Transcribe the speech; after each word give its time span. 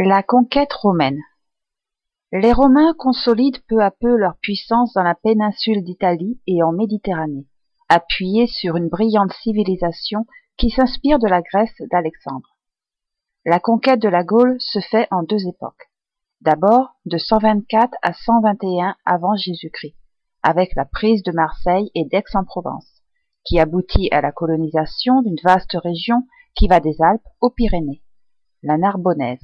La 0.00 0.22
conquête 0.22 0.72
romaine 0.74 1.20
Les 2.30 2.52
Romains 2.52 2.94
consolident 2.96 3.58
peu 3.66 3.82
à 3.82 3.90
peu 3.90 4.16
leur 4.16 4.36
puissance 4.36 4.92
dans 4.92 5.02
la 5.02 5.16
péninsule 5.16 5.82
d'Italie 5.82 6.40
et 6.46 6.62
en 6.62 6.70
Méditerranée, 6.70 7.48
appuyés 7.88 8.46
sur 8.46 8.76
une 8.76 8.88
brillante 8.88 9.32
civilisation 9.32 10.24
qui 10.56 10.70
s'inspire 10.70 11.18
de 11.18 11.26
la 11.26 11.42
Grèce 11.42 11.74
d'Alexandre. 11.90 12.56
La 13.44 13.58
conquête 13.58 14.00
de 14.00 14.08
la 14.08 14.22
Gaule 14.22 14.54
se 14.60 14.78
fait 14.78 15.08
en 15.10 15.24
deux 15.24 15.48
époques. 15.48 15.90
D'abord 16.42 16.94
de 17.04 17.18
124 17.18 17.92
à 18.00 18.12
121 18.12 18.94
avant 19.04 19.34
Jésus-Christ, 19.34 19.96
avec 20.44 20.76
la 20.76 20.84
prise 20.84 21.24
de 21.24 21.32
Marseille 21.32 21.90
et 21.96 22.04
d'Aix-en-Provence, 22.04 23.02
qui 23.42 23.58
aboutit 23.58 24.10
à 24.12 24.20
la 24.20 24.30
colonisation 24.30 25.22
d'une 25.22 25.40
vaste 25.42 25.76
région 25.82 26.22
qui 26.54 26.68
va 26.68 26.78
des 26.78 27.02
Alpes 27.02 27.26
aux 27.40 27.50
Pyrénées, 27.50 28.04
la 28.62 28.78
Narbonnaise. 28.78 29.42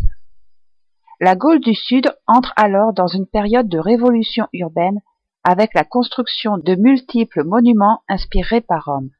La 1.21 1.37
Gaule 1.37 1.61
du 1.61 1.75
Sud 1.75 2.13
entre 2.27 2.53
alors 2.57 2.93
dans 2.93 3.07
une 3.07 3.27
période 3.27 3.69
de 3.69 3.79
révolution 3.79 4.49
urbaine 4.53 5.01
avec 5.45 5.75
la 5.75 5.85
construction 5.85 6.59
de 6.59 6.75
multiples 6.75 7.45
monuments 7.45 8.03
inspirés 8.09 8.61
par 8.61 8.87
Rome. 8.87 9.11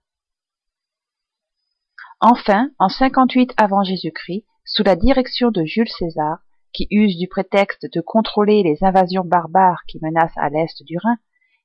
Enfin, 2.21 2.71
en 2.79 2.89
58 2.89 3.53
avant 3.57 3.85
Jésus-Christ, 3.85 4.45
sous 4.65 4.83
la 4.83 4.97
direction 4.97 5.51
de 5.51 5.65
Jules 5.65 5.91
César, 5.91 6.39
qui 6.73 6.89
use 6.91 7.17
du 7.17 7.29
prétexte 7.29 7.87
de 7.93 8.01
contrôler 8.01 8.63
les 8.63 8.83
invasions 8.83 9.25
barbares 9.25 9.83
qui 9.87 9.99
menacent 10.03 10.37
à 10.37 10.49
l'est 10.49 10.83
du 10.83 10.99
Rhin, 10.99 11.17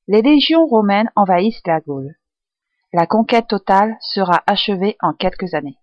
les 0.08 0.22
légions 0.22 0.68
romaines 0.68 1.10
envahissent 1.16 1.66
la 1.66 1.80
Gaule. 1.80 2.16
La 2.94 3.08
conquête 3.08 3.48
totale 3.48 3.98
sera 4.02 4.44
achevée 4.48 4.98
en 5.02 5.14
quelques 5.14 5.54
années. 5.54 5.78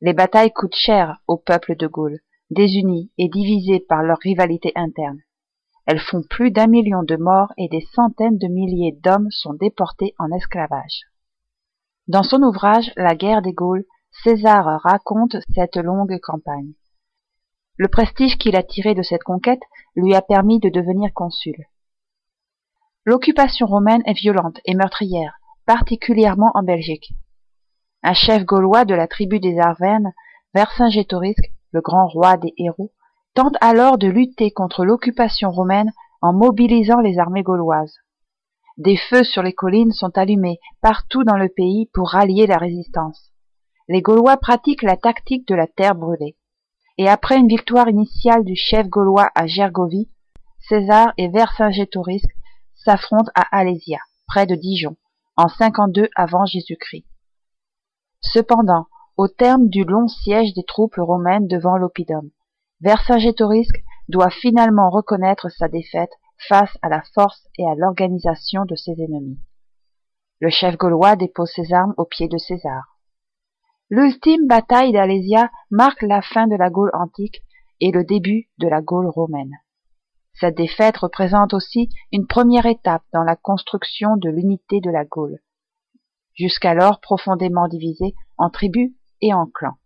Les 0.00 0.12
batailles 0.12 0.52
coûtent 0.52 0.76
cher 0.76 1.18
au 1.26 1.36
peuple 1.36 1.76
de 1.76 1.86
Gaule, 1.86 2.20
désunies 2.52 3.10
et 3.18 3.28
divisées 3.28 3.80
par 3.80 4.02
leur 4.02 4.18
rivalité 4.18 4.72
interne. 4.74 5.20
Elles 5.86 6.00
font 6.00 6.22
plus 6.22 6.50
d'un 6.50 6.68
million 6.68 7.02
de 7.02 7.16
morts 7.16 7.52
et 7.58 7.68
des 7.68 7.84
centaines 7.94 8.38
de 8.38 8.46
milliers 8.46 8.96
d'hommes 9.02 9.30
sont 9.30 9.54
déportés 9.54 10.14
en 10.18 10.30
esclavage. 10.30 11.02
Dans 12.06 12.22
son 12.22 12.42
ouvrage 12.42 12.92
La 12.96 13.14
guerre 13.14 13.42
des 13.42 13.52
Gaules, 13.52 13.84
César 14.22 14.80
raconte 14.82 15.36
cette 15.54 15.76
longue 15.76 16.18
campagne. 16.20 16.74
Le 17.76 17.88
prestige 17.88 18.36
qu'il 18.36 18.54
a 18.54 18.62
tiré 18.62 18.94
de 18.94 19.02
cette 19.02 19.24
conquête 19.24 19.62
lui 19.96 20.14
a 20.14 20.22
permis 20.22 20.60
de 20.60 20.68
devenir 20.68 21.12
consul. 21.14 21.56
L'occupation 23.04 23.66
romaine 23.66 24.02
est 24.06 24.12
violente 24.12 24.60
et 24.64 24.74
meurtrière, 24.74 25.38
particulièrement 25.66 26.52
en 26.54 26.62
Belgique. 26.62 27.12
Un 28.02 28.14
chef 28.14 28.44
gaulois 28.44 28.84
de 28.84 28.94
la 28.94 29.08
tribu 29.08 29.40
des 29.40 29.58
Arvernes, 29.58 30.12
Vercingétorix, 30.54 31.36
le 31.72 31.80
grand 31.80 32.06
roi 32.06 32.36
des 32.36 32.54
héros, 32.56 32.92
tente 33.34 33.56
alors 33.60 33.98
de 33.98 34.08
lutter 34.08 34.50
contre 34.50 34.84
l'occupation 34.84 35.50
romaine 35.50 35.92
en 36.20 36.32
mobilisant 36.32 37.00
les 37.00 37.18
armées 37.18 37.42
gauloises. 37.42 37.96
Des 38.78 38.96
feux 38.96 39.24
sur 39.24 39.42
les 39.42 39.52
collines 39.52 39.92
sont 39.92 40.16
allumés 40.16 40.60
partout 40.80 41.24
dans 41.24 41.36
le 41.36 41.48
pays 41.48 41.90
pour 41.92 42.10
rallier 42.10 42.46
la 42.46 42.56
résistance. 42.56 43.32
Les 43.88 44.00
Gaulois 44.00 44.36
pratiquent 44.36 44.82
la 44.82 44.96
tactique 44.96 45.46
de 45.48 45.54
la 45.54 45.66
terre 45.66 45.94
brûlée. 45.94 46.36
Et 46.98 47.08
après 47.08 47.36
une 47.36 47.48
victoire 47.48 47.88
initiale 47.88 48.44
du 48.44 48.54
chef 48.54 48.86
gaulois 48.88 49.30
à 49.34 49.46
Gergovie, 49.46 50.10
César 50.68 51.12
et 51.18 51.28
Vercingétorix 51.28 52.22
s'affrontent 52.84 53.32
à 53.34 53.42
Alésia, 53.56 53.98
près 54.26 54.46
de 54.46 54.54
Dijon, 54.54 54.96
en 55.36 55.48
52 55.48 56.08
avant 56.16 56.46
Jésus-Christ. 56.46 57.06
Cependant, 58.20 58.86
au 59.16 59.28
terme 59.28 59.68
du 59.68 59.84
long 59.84 60.08
siège 60.08 60.54
des 60.54 60.64
troupes 60.64 60.96
romaines 60.96 61.46
devant 61.46 61.76
l'Oppidum, 61.76 62.30
Vercingétorix 62.80 63.68
doit 64.08 64.30
finalement 64.30 64.90
reconnaître 64.90 65.48
sa 65.50 65.68
défaite 65.68 66.12
face 66.48 66.76
à 66.82 66.88
la 66.88 67.02
force 67.14 67.46
et 67.58 67.66
à 67.66 67.74
l'organisation 67.74 68.64
de 68.64 68.74
ses 68.74 68.92
ennemis. 68.92 69.38
Le 70.40 70.50
chef 70.50 70.76
gaulois 70.76 71.14
dépose 71.14 71.52
ses 71.54 71.72
armes 71.72 71.94
aux 71.96 72.04
pieds 72.04 72.28
de 72.28 72.38
César. 72.38 72.98
L'ultime 73.90 74.46
bataille 74.46 74.92
d'Alésia 74.92 75.50
marque 75.70 76.02
la 76.02 76.22
fin 76.22 76.46
de 76.46 76.56
la 76.56 76.70
Gaule 76.70 76.90
antique 76.94 77.42
et 77.80 77.92
le 77.92 78.04
début 78.04 78.48
de 78.58 78.66
la 78.66 78.80
Gaule 78.80 79.08
romaine. 79.08 79.52
Cette 80.32 80.56
défaite 80.56 80.96
représente 80.96 81.52
aussi 81.52 81.90
une 82.10 82.26
première 82.26 82.66
étape 82.66 83.04
dans 83.12 83.22
la 83.22 83.36
construction 83.36 84.16
de 84.16 84.30
l'unité 84.30 84.80
de 84.80 84.90
la 84.90 85.04
Gaule, 85.04 85.38
jusqu'alors 86.34 87.00
profondément 87.00 87.68
divisée 87.68 88.14
en 88.38 88.48
tribus 88.48 88.92
et 89.22 89.32
en 89.32 89.46
clans. 89.46 89.78